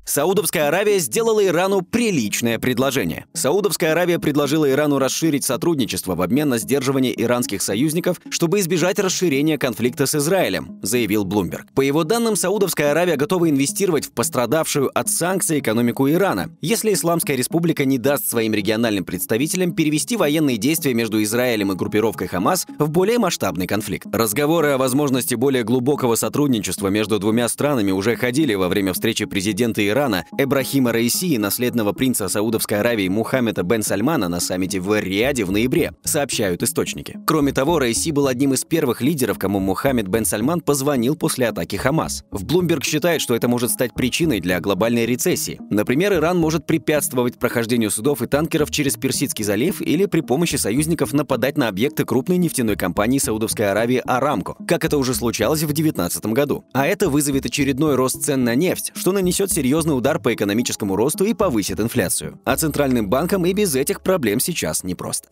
Саудовская 0.08 0.68
Аравия 0.68 1.00
сделала 1.00 1.44
Ирану 1.44 1.82
приличное 1.82 2.60
предложение. 2.60 3.26
Саудовская 3.34 3.92
Аравия 3.94 4.20
предложила 4.20 4.70
Ирану 4.70 5.00
расширить 5.00 5.44
сотрудничество 5.44 6.14
в 6.14 6.22
обмен 6.22 6.48
на 6.48 6.60
сдерживание 6.60 7.20
иранских 7.20 7.64
союзников, 7.64 8.22
чтобы 8.30 8.60
избежать 8.60 9.00
расширения 9.00 9.58
конфликта 9.58 10.06
с 10.06 10.14
Израилем, 10.14 10.80
заявил 10.84 11.26
Блумберг. 11.26 11.66
По 11.74 11.82
его 11.82 12.04
данным, 12.04 12.36
Саудовская 12.36 12.92
Аравия 12.92 13.16
готова 13.16 13.50
инвестировать 13.50 14.06
в 14.06 14.12
пострадавшую 14.12 14.92
от 14.94 15.10
санкций 15.10 15.60
экономику 15.60 16.08
Ирана, 16.08 16.52
если 16.62 16.94
Исламская 16.94 17.36
республика 17.36 17.84
не 17.84 17.98
даст 17.98 18.30
своим 18.30 18.54
региональным 18.54 19.06
представителям 19.06 19.74
перевести 19.74 20.18
военные 20.18 20.58
действия 20.58 20.94
между 20.94 21.22
Израилем 21.24 21.72
и 21.72 21.76
группировкой 21.76 22.28
Хамас 22.28 22.68
в 22.78 22.92
более 22.92 23.18
масштабный 23.18 23.66
конфликт. 23.66 24.06
Разговоры 24.14 24.70
о 24.70 24.78
возможности 24.78 25.34
более 25.34 25.64
глубокого 25.64 26.14
сотрудничества 26.14 26.90
между 26.90 27.18
двумя 27.18 27.50
странами 27.50 27.90
уже 27.90 28.16
ходили 28.16 28.54
во 28.54 28.70
время 28.70 28.94
встречи 28.94 29.26
президента 29.26 29.86
Ирана 29.86 29.95
Ирана 29.96 30.26
Эбрахима 30.38 30.92
Раиси 30.92 31.36
и 31.36 31.38
наследного 31.38 31.94
принца 31.94 32.28
Саудовской 32.28 32.82
Аравии 32.82 33.08
Мухаммеда 33.08 33.64
бен 33.64 33.82
Сальмана 33.82 34.28
на 34.28 34.42
саммите 34.42 34.82
в 34.82 35.00
Риаде 35.00 35.46
в 35.46 35.54
ноябре, 35.54 35.94
сообщают 36.04 36.62
источники. 36.64 37.18
Кроме 37.26 37.54
того, 37.54 37.80
Раиси 37.80 38.10
был 38.12 38.28
одним 38.28 38.54
из 38.54 38.66
первых 38.66 39.02
лидеров, 39.02 39.40
кому 39.40 39.62
Мухаммед 39.62 40.10
бен 40.10 40.26
Сальман 40.26 40.60
позвонил 40.60 41.16
после 41.16 41.48
атаки 41.48 41.78
Хамас. 41.78 42.26
В 42.30 42.44
Bloomberg 42.44 42.84
считает, 42.84 43.22
что 43.22 43.36
это 43.36 43.48
может 43.48 43.72
стать 43.72 43.94
причиной 43.94 44.42
для 44.42 44.60
глобальной 44.60 45.06
рецессии. 45.06 45.62
Например, 45.70 46.14
Иран 46.14 46.38
может 46.38 46.68
препятствовать 46.68 47.40
прохождению 47.40 47.90
судов 47.90 48.22
и 48.22 48.28
танкеров 48.28 48.72
через 48.72 48.98
Персидский 48.98 49.46
залив 49.46 49.82
или 49.82 50.08
при 50.08 50.20
помощи 50.20 50.58
союзников 50.58 51.14
нападать 51.14 51.58
на 51.58 51.70
объекты 51.70 52.04
крупной 52.04 52.36
нефтяной 52.36 52.76
компании 52.76 53.20
Саудовской 53.20 53.72
Аравии 53.72 54.04
Арамко, 54.06 54.56
как 54.68 54.84
это 54.84 54.98
уже 54.98 55.16
случалось 55.16 55.62
в 55.62 55.68
2019 55.68 56.26
году. 56.26 56.66
А 56.74 56.86
это 56.86 57.10
вызовет 57.10 57.46
очередной 57.46 57.96
рост 57.96 58.22
цен 58.22 58.44
на 58.44 58.56
нефть, 58.56 58.92
что 58.94 59.14
нанесет 59.14 59.54
серьезный 59.54 59.85
серьезный 59.86 59.98
удар 59.98 60.20
по 60.20 60.34
экономическому 60.34 60.96
росту 60.96 61.26
и 61.26 61.34
повысит 61.34 61.80
инфляцию. 61.80 62.40
А 62.46 62.56
центральным 62.58 63.08
банкам 63.08 63.46
и 63.46 63.54
без 63.54 63.76
этих 63.76 64.02
проблем 64.02 64.40
сейчас 64.40 64.84
непросто. 64.84 65.30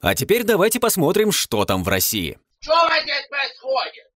А 0.00 0.14
теперь 0.14 0.44
давайте 0.44 0.80
посмотрим, 0.80 1.32
что 1.32 1.64
там 1.64 1.84
в 1.84 1.88
России. 1.88 2.38
Что 2.60 2.74
здесь 3.02 3.26
происходит? 3.28 4.11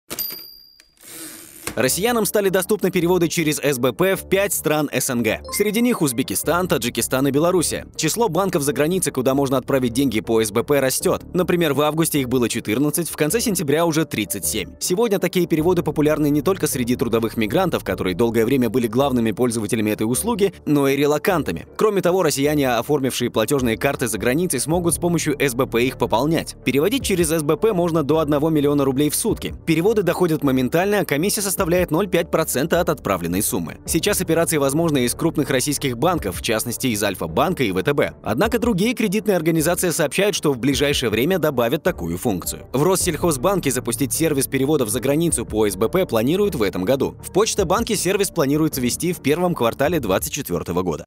Россиянам 1.77 2.25
стали 2.25 2.51
доступны 2.51 2.93
переводы 2.93 3.27
через 3.27 3.57
СБП 3.57 4.15
в 4.17 4.29
5 4.29 4.53
стран 4.53 4.91
СНГ. 4.97 5.41
Среди 5.53 5.81
них 5.81 6.03
Узбекистан, 6.03 6.69
Таджикистан 6.69 7.27
и 7.27 7.33
Белоруссия. 7.33 7.87
Число 7.97 8.29
банков 8.29 8.63
за 8.63 8.73
границей, 8.73 9.13
куда 9.13 9.35
можно 9.35 9.57
отправить 9.57 9.93
деньги 9.93 10.21
по 10.21 10.43
СБП, 10.43 10.71
растет. 10.73 11.23
Например, 11.35 11.75
в 11.75 11.81
августе 11.81 12.21
их 12.21 12.29
было 12.29 12.49
14, 12.49 13.09
в 13.09 13.17
конце 13.17 13.41
сентября 13.41 13.87
уже 13.87 14.05
37. 14.05 14.75
Сегодня 14.79 15.19
такие 15.19 15.49
переводы 15.49 15.83
популярны 15.83 16.31
не 16.31 16.43
только 16.43 16.69
среди 16.69 16.95
трудовых 16.95 17.37
мигрантов, 17.37 17.83
которые 17.83 18.15
долгое 18.15 18.45
время 18.45 18.71
были 18.71 18.87
главными 18.87 19.33
пользователями 19.33 19.91
этой 19.91 20.05
услуги, 20.05 20.53
но 20.67 20.87
и 20.87 20.97
релакантами. 20.97 21.67
Кроме 21.77 22.03
того, 22.03 22.23
россияне, 22.23 22.71
оформившие 22.71 23.31
платежные 23.33 23.77
карты 23.77 24.07
за 24.07 24.19
границей, 24.19 24.61
смогут 24.61 24.95
с 24.95 24.99
помощью 24.99 25.37
СБП 25.45 25.77
их 25.77 25.99
пополнять. 25.99 26.55
Переводить 26.65 27.03
через 27.03 27.31
СБП 27.31 27.73
можно 27.73 28.05
до 28.05 28.21
1 28.21 28.55
миллиона 28.55 28.85
рублей 28.85 29.11
в 29.11 29.17
сутки. 29.17 29.57
Переводы 29.67 30.05
доходят 30.05 30.45
моментально, 30.45 31.01
а 31.01 31.05
комиссия 31.05 31.43
составляет 31.43 31.64
составляет 31.65 31.91
0,5% 31.91 32.75
от 32.75 32.89
отправленной 32.91 33.43
суммы. 33.43 33.79
Сейчас 33.87 34.21
операции 34.21 34.59
возможны 34.59 35.07
из 35.07 35.15
крупных 35.15 35.49
российских 35.49 35.97
банков, 35.97 36.39
в 36.39 36.43
частности 36.43 36.89
из 36.89 37.03
Альфа-банка 37.03 37.65
и 37.65 37.73
ВТБ. 37.73 38.17
Однако 38.23 38.59
другие 38.59 38.93
кредитные 38.93 39.37
организации 39.37 39.89
сообщают, 39.89 40.37
что 40.37 40.53
в 40.53 40.59
ближайшее 40.59 41.09
время 41.09 41.39
добавят 41.39 41.83
такую 41.83 42.19
функцию. 42.19 42.67
В 42.75 42.83
Россельхозбанке 42.83 43.71
запустить 43.71 44.13
сервис 44.13 44.47
переводов 44.47 44.91
за 44.91 45.01
границу 45.01 45.47
по 45.47 45.67
СБП 45.67 46.07
планируют 46.07 46.55
в 46.55 46.63
этом 46.63 46.85
году. 46.85 47.17
В 47.25 47.33
Почта-банке 47.33 47.97
сервис 47.97 48.29
планируется 48.29 48.83
вести 48.83 49.15
в 49.15 49.21
первом 49.21 49.55
квартале 49.55 50.01
2024 50.01 50.83
года. 50.83 51.07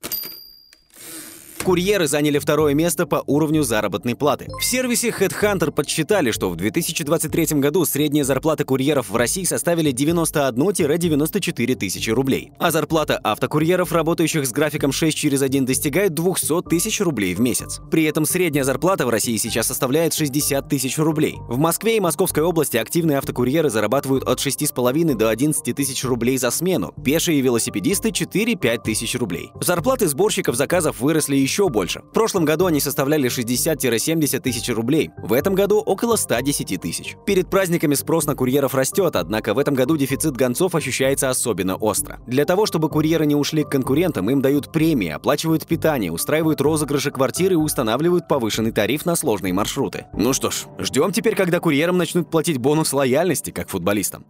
Курьеры 1.67 2.07
заняли 2.07 2.39
второе 2.39 2.73
место 2.73 3.05
по 3.05 3.25
уровню 3.27 3.61
заработной 3.61 4.15
платы. 4.15 4.47
В 4.57 4.63
сервисе 4.63 5.09
Headhunter 5.09 5.71
подсчитали, 5.71 6.31
что 6.31 6.49
в 6.49 6.55
2023 6.55 7.59
году 7.59 7.83
средняя 7.83 8.23
зарплата 8.23 8.63
курьеров 8.63 9.09
в 9.09 9.15
России 9.17 9.43
составили 9.43 9.91
91-94 9.91 11.75
тысячи 11.75 12.09
рублей, 12.09 12.53
а 12.57 12.71
зарплата 12.71 13.19
автокурьеров, 13.21 13.91
работающих 13.91 14.47
с 14.47 14.51
графиком 14.53 14.93
6 14.93 15.17
через 15.17 15.41
1, 15.41 15.65
достигает 15.65 16.13
200 16.13 16.69
тысяч 16.69 17.01
рублей 17.01 17.35
в 17.35 17.41
месяц. 17.41 17.81
При 17.91 18.05
этом 18.05 18.25
средняя 18.25 18.63
зарплата 18.63 19.05
в 19.05 19.09
России 19.09 19.35
сейчас 19.35 19.67
составляет 19.67 20.13
60 20.13 20.69
тысяч 20.69 20.97
рублей. 20.97 21.35
В 21.49 21.57
Москве 21.57 21.97
и 21.97 21.99
Московской 21.99 22.43
области 22.43 22.77
активные 22.77 23.17
автокурьеры 23.17 23.69
зарабатывают 23.69 24.23
от 24.23 24.39
6,5 24.39 25.15
до 25.15 25.27
11 25.27 25.75
тысяч 25.75 26.05
рублей 26.05 26.37
за 26.37 26.49
смену, 26.49 26.93
пешие 27.03 27.41
велосипедисты 27.41 28.11
4-5 28.11 28.83
тысяч 28.85 29.15
рублей. 29.15 29.51
Зарплаты 29.59 30.07
сборщиков 30.07 30.55
заказов 30.55 31.01
выросли 31.01 31.35
еще 31.35 31.56
еще 31.57 31.69
больше. 31.69 32.01
В 32.01 32.13
прошлом 32.13 32.45
году 32.45 32.67
они 32.67 32.79
составляли 32.79 33.29
60-70 33.29 34.39
тысяч 34.41 34.69
рублей, 34.69 35.09
в 35.17 35.33
этом 35.33 35.55
году 35.55 35.79
около 35.79 36.15
110 36.15 36.79
тысяч. 36.79 37.15
Перед 37.25 37.49
праздниками 37.49 37.95
спрос 37.95 38.27
на 38.27 38.35
курьеров 38.35 38.75
растет, 38.75 39.15
однако 39.15 39.55
в 39.55 39.59
этом 39.59 39.73
году 39.73 39.97
дефицит 39.97 40.37
гонцов 40.37 40.75
ощущается 40.75 41.31
особенно 41.31 41.75
остро. 41.75 42.19
Для 42.27 42.45
того, 42.45 42.67
чтобы 42.67 42.89
курьеры 42.89 43.25
не 43.25 43.33
ушли 43.33 43.63
к 43.63 43.69
конкурентам, 43.69 44.29
им 44.29 44.39
дают 44.39 44.71
премии, 44.71 45.09
оплачивают 45.09 45.65
питание, 45.65 46.11
устраивают 46.11 46.61
розыгрыши 46.61 47.09
квартиры 47.09 47.53
и 47.53 47.57
устанавливают 47.57 48.27
повышенный 48.27 48.71
тариф 48.71 49.07
на 49.07 49.15
сложные 49.15 49.53
маршруты. 49.53 50.05
Ну 50.13 50.33
что 50.33 50.51
ж, 50.51 50.65
ждем 50.77 51.11
теперь, 51.11 51.35
когда 51.35 51.59
курьерам 51.59 51.97
начнут 51.97 52.29
платить 52.29 52.59
бонус 52.59 52.93
лояльности, 52.93 53.49
как 53.49 53.69
футболистам. 53.69 54.25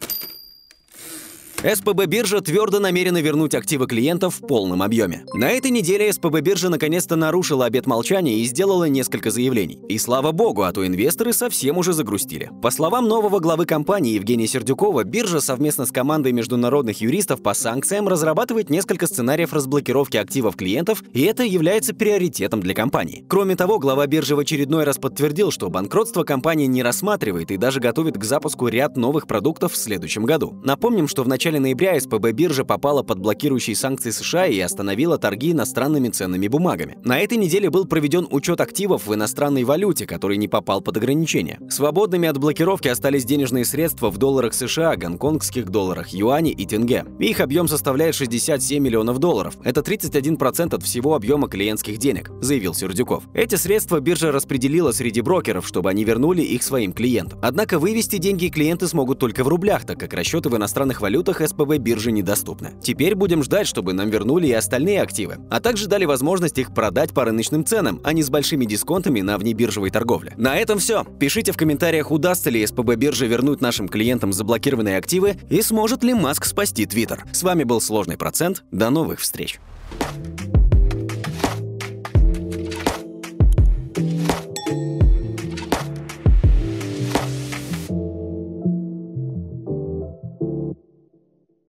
СПБ 1.67 2.05
биржа 2.05 2.39
твердо 2.39 2.79
намерена 2.79 3.21
вернуть 3.21 3.53
активы 3.53 3.87
клиентов 3.87 4.35
в 4.35 4.47
полном 4.47 4.81
объеме. 4.81 5.25
На 5.33 5.51
этой 5.51 5.69
неделе 5.69 6.13
СПБ 6.13 6.39
биржа 6.39 6.69
наконец-то 6.69 7.17
нарушила 7.17 7.65
обет 7.65 7.85
молчания 7.85 8.39
и 8.39 8.45
сделала 8.45 8.85
несколько 8.85 9.31
заявлений. 9.31 9.77
И 9.89 9.97
слава 9.97 10.31
богу, 10.31 10.61
а 10.61 10.71
то 10.71 10.87
инвесторы 10.87 11.33
совсем 11.33 11.77
уже 11.77 11.91
загрустили. 11.91 12.49
По 12.61 12.71
словам 12.71 13.09
нового 13.09 13.39
главы 13.39 13.65
компании 13.65 14.13
Евгения 14.13 14.47
Сердюкова, 14.47 15.03
биржа 15.03 15.41
совместно 15.41 15.85
с 15.85 15.91
командой 15.91 16.31
международных 16.31 17.01
юристов 17.01 17.43
по 17.43 17.53
санкциям 17.53 18.07
разрабатывает 18.07 18.69
несколько 18.69 19.05
сценариев 19.05 19.51
разблокировки 19.51 20.15
активов 20.15 20.55
клиентов, 20.55 21.03
и 21.11 21.23
это 21.23 21.43
является 21.43 21.93
приоритетом 21.93 22.61
для 22.61 22.75
компании. 22.75 23.25
Кроме 23.27 23.57
того, 23.57 23.77
глава 23.77 24.07
биржи 24.07 24.37
в 24.37 24.39
очередной 24.39 24.85
раз 24.85 24.99
подтвердил, 24.99 25.51
что 25.51 25.69
банкротство 25.69 26.23
компания 26.23 26.67
не 26.67 26.81
рассматривает 26.81 27.51
и 27.51 27.57
даже 27.57 27.81
готовит 27.81 28.17
к 28.17 28.23
запуску 28.23 28.69
ряд 28.69 28.95
новых 28.95 29.27
продуктов 29.27 29.73
в 29.73 29.77
следующем 29.77 30.23
году. 30.23 30.57
Напомним, 30.63 31.09
что 31.09 31.23
в 31.23 31.27
начале 31.27 31.56
начале 31.57 31.59
ноября 31.59 31.99
СПБ 31.99 32.31
биржа 32.31 32.63
попала 32.63 33.03
под 33.03 33.19
блокирующие 33.19 33.75
санкции 33.75 34.11
США 34.11 34.47
и 34.47 34.59
остановила 34.59 35.17
торги 35.17 35.51
иностранными 35.51 36.09
ценными 36.09 36.47
бумагами. 36.47 36.97
На 37.03 37.19
этой 37.19 37.37
неделе 37.37 37.69
был 37.69 37.85
проведен 37.85 38.27
учет 38.29 38.61
активов 38.61 39.07
в 39.07 39.13
иностранной 39.13 39.63
валюте, 39.63 40.05
который 40.05 40.37
не 40.37 40.47
попал 40.47 40.81
под 40.81 40.97
ограничения. 40.97 41.59
Свободными 41.69 42.27
от 42.27 42.37
блокировки 42.37 42.87
остались 42.87 43.25
денежные 43.25 43.65
средства 43.65 44.09
в 44.09 44.17
долларах 44.17 44.53
США, 44.53 44.95
гонконгских 44.95 45.69
долларах, 45.69 46.09
юане 46.09 46.51
и 46.51 46.65
тенге. 46.65 47.05
Их 47.19 47.39
объем 47.39 47.67
составляет 47.67 48.15
67 48.15 48.83
миллионов 48.83 49.19
долларов. 49.19 49.55
Это 49.63 49.81
31% 49.81 50.75
от 50.75 50.83
всего 50.83 51.15
объема 51.15 51.47
клиентских 51.47 51.97
денег, 51.97 52.31
заявил 52.41 52.73
Сердюков. 52.73 53.23
Эти 53.33 53.55
средства 53.55 53.99
биржа 53.99 54.31
распределила 54.31 54.91
среди 54.91 55.21
брокеров, 55.21 55.67
чтобы 55.67 55.89
они 55.89 56.03
вернули 56.03 56.41
их 56.41 56.63
своим 56.63 56.93
клиентам. 56.93 57.39
Однако 57.41 57.79
вывести 57.79 58.17
деньги 58.17 58.47
клиенты 58.47 58.87
смогут 58.87 59.19
только 59.19 59.43
в 59.43 59.47
рублях, 59.47 59.85
так 59.85 59.99
как 59.99 60.13
расчеты 60.13 60.49
в 60.49 60.55
иностранных 60.55 61.01
валютах 61.01 61.36
услугах 61.37 61.47
СПБ 61.47 61.77
биржи 61.77 62.11
недоступны. 62.11 62.71
Теперь 62.81 63.15
будем 63.15 63.43
ждать, 63.43 63.67
чтобы 63.67 63.93
нам 63.93 64.09
вернули 64.09 64.47
и 64.47 64.53
остальные 64.53 65.01
активы, 65.01 65.37
а 65.49 65.59
также 65.59 65.87
дали 65.87 66.05
возможность 66.05 66.57
их 66.57 66.73
продать 66.73 67.13
по 67.13 67.25
рыночным 67.25 67.65
ценам, 67.65 68.01
а 68.03 68.13
не 68.13 68.23
с 68.23 68.29
большими 68.29 68.65
дисконтами 68.65 69.21
на 69.21 69.37
внебиржевой 69.37 69.89
торговле. 69.89 70.33
На 70.37 70.57
этом 70.57 70.79
все. 70.79 71.03
Пишите 71.19 71.51
в 71.51 71.57
комментариях, 71.57 72.11
удастся 72.11 72.49
ли 72.49 72.65
СПБ 72.65 72.95
бирже 72.95 73.27
вернуть 73.27 73.61
нашим 73.61 73.87
клиентам 73.87 74.33
заблокированные 74.33 74.97
активы 74.97 75.37
и 75.49 75.61
сможет 75.61 76.03
ли 76.03 76.13
Маск 76.13 76.45
спасти 76.45 76.85
Твиттер. 76.85 77.23
С 77.31 77.43
вами 77.43 77.63
был 77.63 77.81
Сложный 77.81 78.17
процент. 78.17 78.63
До 78.71 78.89
новых 78.89 79.19
встреч. 79.19 79.59